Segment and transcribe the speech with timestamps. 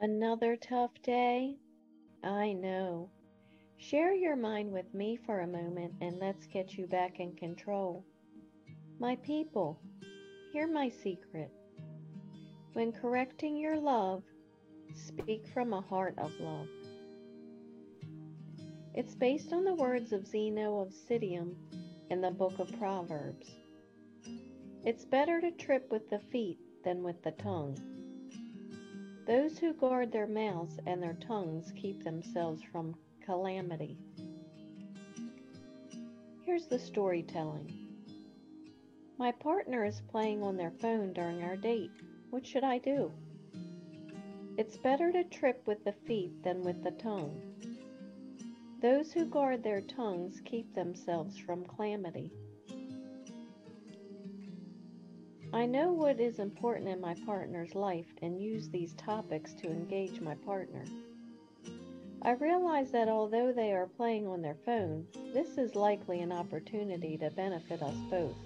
[0.00, 1.56] Another tough day?
[2.22, 3.10] I know.
[3.78, 8.04] Share your mind with me for a moment and let's get you back in control.
[9.00, 9.80] My people,
[10.52, 11.50] hear my secret.
[12.74, 14.22] When correcting your love,
[14.94, 16.68] speak from a heart of love.
[18.94, 21.56] It's based on the words of Zeno of Citium
[22.08, 23.50] in the book of Proverbs.
[24.84, 27.97] It's better to trip with the feet than with the tongue.
[29.28, 33.98] Those who guard their mouths and their tongues keep themselves from calamity.
[36.46, 37.70] Here's the storytelling.
[39.18, 41.90] My partner is playing on their phone during our date.
[42.30, 43.12] What should I do?
[44.56, 47.38] It's better to trip with the feet than with the tongue.
[48.80, 52.32] Those who guard their tongues keep themselves from calamity.
[55.52, 60.20] I know what is important in my partner's life and use these topics to engage
[60.20, 60.84] my partner.
[62.20, 67.16] I realize that although they are playing on their phone, this is likely an opportunity
[67.18, 68.36] to benefit us both.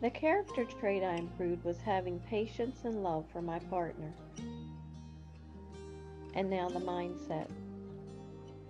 [0.00, 4.12] The character trait I improved was having patience and love for my partner.
[6.34, 7.48] And now the mindset.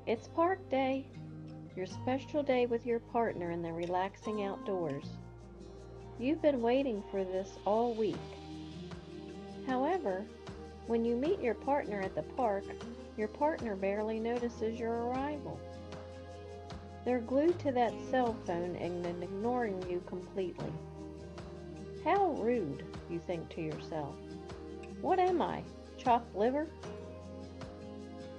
[0.06, 1.06] It's park day,
[1.76, 5.06] your special day with your partner in the relaxing outdoors.
[6.20, 8.14] You've been waiting for this all week.
[9.66, 10.24] However,
[10.86, 12.64] when you meet your partner at the park,
[13.16, 15.58] your partner barely notices your arrival.
[17.04, 20.72] They're glued to that cell phone and ignoring you completely.
[22.04, 24.14] How rude, you think to yourself.
[25.00, 25.64] What am I,
[25.98, 26.68] chopped liver?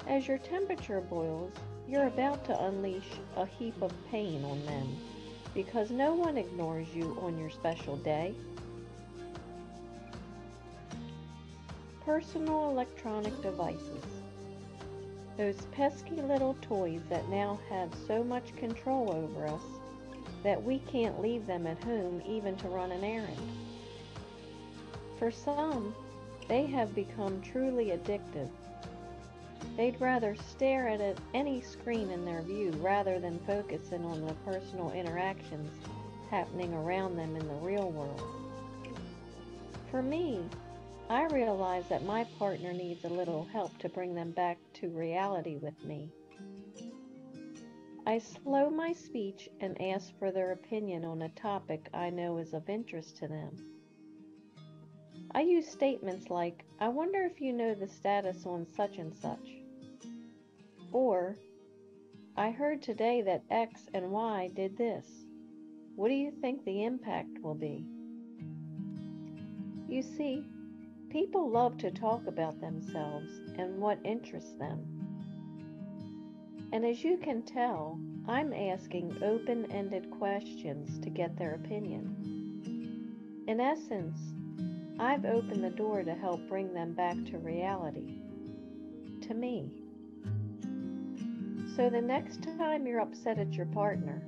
[0.07, 1.51] As your temperature boils,
[1.89, 4.97] you're about to unleash a heap of pain on them
[5.55, 8.35] because no one ignores you on your special day.
[12.05, 14.03] Personal electronic devices.
[15.37, 19.63] Those pesky little toys that now have so much control over us
[20.43, 23.49] that we can't leave them at home even to run an errand.
[25.17, 25.95] For some,
[26.47, 28.49] they have become truly addictive
[29.78, 34.91] They'd rather stare at any screen in their view rather than focusing on the personal
[34.91, 35.69] interactions
[36.31, 38.22] happening around them in the real world.
[39.91, 40.40] For me,
[41.09, 45.58] I realize that my partner needs a little help to bring them back to reality
[45.58, 46.09] with me.
[48.07, 52.53] I slow my speech and ask for their opinion on a topic I know is
[52.53, 53.52] of interest to them.
[55.31, 59.64] I use statements like, I wonder if you know the status on such and such.
[60.95, 61.35] Or,
[62.38, 65.06] I heard today that X and Y did this.
[65.97, 67.85] What do you think the impact will be?
[69.89, 70.45] You see,
[71.09, 74.85] people love to talk about themselves and what interests them.
[76.72, 83.44] And as you can tell, I'm asking open ended questions to get their opinion.
[83.50, 84.17] In essence,
[84.97, 88.22] I've opened the door to help bring them back to reality,
[89.23, 89.73] to me.
[91.75, 94.22] So the next time you're upset at your partner,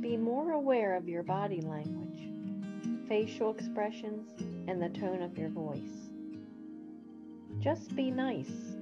[0.00, 2.30] be more aware of your body language,
[3.06, 4.30] facial expressions,
[4.66, 6.08] and the tone of your voice.
[7.58, 8.74] Just be nice.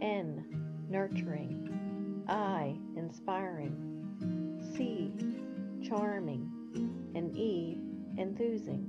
[0.00, 0.44] N.
[0.88, 2.24] Nurturing.
[2.28, 2.76] I.
[2.96, 4.62] Inspiring.
[4.76, 5.10] C.
[5.84, 6.48] Charming.
[7.16, 7.76] And E.
[8.18, 8.86] Enthusing.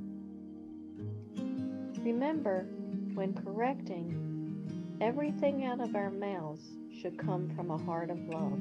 [2.04, 2.68] Remember,
[3.16, 4.37] when correcting,
[5.00, 6.64] everything out of our mouths
[7.02, 8.60] should come from a heart of love.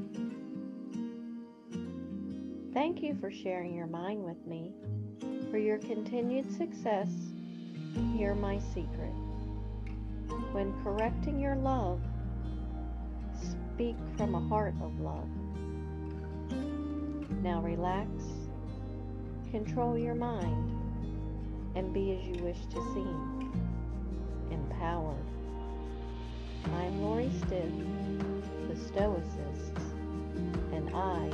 [2.75, 4.73] Thank you for sharing your mind with me.
[5.51, 7.09] For your continued success,
[8.15, 9.15] hear my secret.
[10.53, 12.01] When correcting your love,
[13.41, 15.29] speak from a heart of love.
[17.43, 18.11] Now relax,
[19.51, 20.71] control your mind,
[21.77, 23.53] and be as you wish to seem,
[24.51, 25.36] empowered.
[26.75, 27.71] I'm Lori Stiff,
[28.69, 29.71] the Stoicess,
[30.73, 31.31] and I